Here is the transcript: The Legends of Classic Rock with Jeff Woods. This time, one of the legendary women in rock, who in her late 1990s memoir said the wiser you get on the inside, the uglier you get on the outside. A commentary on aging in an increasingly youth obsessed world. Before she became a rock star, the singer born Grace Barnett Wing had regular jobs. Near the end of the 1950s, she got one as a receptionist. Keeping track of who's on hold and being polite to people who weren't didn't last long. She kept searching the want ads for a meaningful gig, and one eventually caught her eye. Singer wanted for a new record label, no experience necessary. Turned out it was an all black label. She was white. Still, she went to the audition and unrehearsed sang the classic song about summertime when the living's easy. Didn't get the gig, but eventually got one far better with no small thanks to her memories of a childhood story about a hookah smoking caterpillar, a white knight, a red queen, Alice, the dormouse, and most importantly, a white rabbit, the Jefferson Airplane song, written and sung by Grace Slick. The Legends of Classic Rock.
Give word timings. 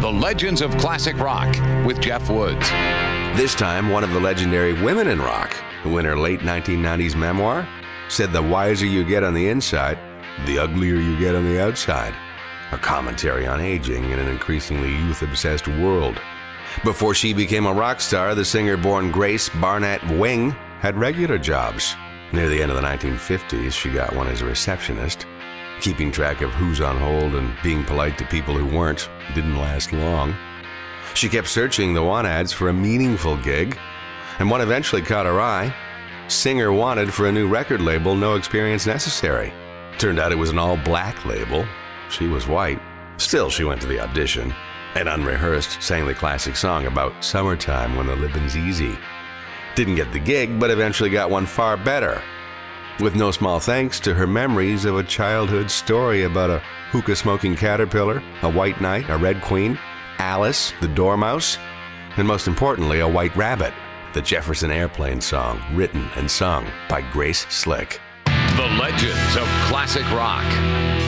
The 0.00 0.10
Legends 0.10 0.62
of 0.62 0.74
Classic 0.78 1.14
Rock 1.18 1.54
with 1.84 2.00
Jeff 2.00 2.30
Woods. 2.30 2.70
This 3.36 3.54
time, 3.54 3.90
one 3.90 4.02
of 4.02 4.08
the 4.12 4.18
legendary 4.18 4.72
women 4.72 5.08
in 5.08 5.20
rock, 5.20 5.52
who 5.82 5.98
in 5.98 6.06
her 6.06 6.16
late 6.16 6.40
1990s 6.40 7.14
memoir 7.14 7.68
said 8.08 8.32
the 8.32 8.42
wiser 8.42 8.86
you 8.86 9.04
get 9.04 9.22
on 9.22 9.34
the 9.34 9.48
inside, 9.48 9.98
the 10.46 10.58
uglier 10.58 10.94
you 10.94 11.18
get 11.18 11.34
on 11.34 11.44
the 11.44 11.60
outside. 11.60 12.14
A 12.72 12.78
commentary 12.78 13.46
on 13.46 13.60
aging 13.60 14.08
in 14.08 14.18
an 14.18 14.28
increasingly 14.28 14.88
youth 14.88 15.20
obsessed 15.20 15.68
world. 15.68 16.18
Before 16.82 17.12
she 17.12 17.34
became 17.34 17.66
a 17.66 17.74
rock 17.74 18.00
star, 18.00 18.34
the 18.34 18.42
singer 18.42 18.78
born 18.78 19.12
Grace 19.12 19.50
Barnett 19.50 20.02
Wing 20.12 20.52
had 20.80 20.96
regular 20.96 21.36
jobs. 21.36 21.94
Near 22.32 22.48
the 22.48 22.62
end 22.62 22.72
of 22.72 22.78
the 22.78 22.88
1950s, 22.88 23.72
she 23.72 23.90
got 23.90 24.16
one 24.16 24.28
as 24.28 24.40
a 24.40 24.46
receptionist. 24.46 25.26
Keeping 25.80 26.12
track 26.12 26.42
of 26.42 26.50
who's 26.50 26.82
on 26.82 26.98
hold 26.98 27.34
and 27.34 27.56
being 27.62 27.84
polite 27.84 28.18
to 28.18 28.26
people 28.26 28.54
who 28.54 28.66
weren't 28.66 29.08
didn't 29.34 29.56
last 29.56 29.94
long. 29.94 30.34
She 31.14 31.26
kept 31.26 31.48
searching 31.48 31.94
the 31.94 32.02
want 32.02 32.26
ads 32.26 32.52
for 32.52 32.68
a 32.68 32.72
meaningful 32.72 33.38
gig, 33.38 33.78
and 34.38 34.50
one 34.50 34.60
eventually 34.60 35.00
caught 35.00 35.24
her 35.24 35.40
eye. 35.40 35.74
Singer 36.28 36.70
wanted 36.70 37.14
for 37.14 37.28
a 37.28 37.32
new 37.32 37.48
record 37.48 37.80
label, 37.80 38.14
no 38.14 38.34
experience 38.34 38.86
necessary. 38.86 39.54
Turned 39.96 40.18
out 40.18 40.32
it 40.32 40.38
was 40.38 40.50
an 40.50 40.58
all 40.58 40.76
black 40.76 41.24
label. 41.24 41.64
She 42.10 42.26
was 42.26 42.46
white. 42.46 42.80
Still, 43.16 43.48
she 43.48 43.64
went 43.64 43.80
to 43.80 43.86
the 43.86 44.00
audition 44.00 44.52
and 44.96 45.08
unrehearsed 45.08 45.82
sang 45.82 46.04
the 46.04 46.14
classic 46.14 46.56
song 46.56 46.86
about 46.86 47.24
summertime 47.24 47.96
when 47.96 48.06
the 48.06 48.16
living's 48.16 48.54
easy. 48.54 48.98
Didn't 49.76 49.94
get 49.94 50.12
the 50.12 50.18
gig, 50.18 50.60
but 50.60 50.70
eventually 50.70 51.08
got 51.08 51.30
one 51.30 51.46
far 51.46 51.78
better 51.78 52.22
with 53.00 53.16
no 53.16 53.30
small 53.30 53.58
thanks 53.58 53.98
to 54.00 54.14
her 54.14 54.26
memories 54.26 54.84
of 54.84 54.96
a 54.96 55.02
childhood 55.02 55.70
story 55.70 56.24
about 56.24 56.50
a 56.50 56.62
hookah 56.90 57.16
smoking 57.16 57.56
caterpillar, 57.56 58.22
a 58.42 58.50
white 58.50 58.80
knight, 58.80 59.08
a 59.08 59.16
red 59.16 59.40
queen, 59.42 59.78
Alice, 60.18 60.72
the 60.80 60.88
dormouse, 60.88 61.56
and 62.16 62.26
most 62.26 62.46
importantly, 62.46 63.00
a 63.00 63.08
white 63.08 63.34
rabbit, 63.36 63.72
the 64.12 64.20
Jefferson 64.20 64.70
Airplane 64.70 65.20
song, 65.20 65.62
written 65.74 66.08
and 66.16 66.30
sung 66.30 66.66
by 66.88 67.00
Grace 67.12 67.46
Slick. 67.48 68.00
The 68.26 68.76
Legends 68.78 69.36
of 69.36 69.46
Classic 69.68 70.04
Rock. 70.12 70.99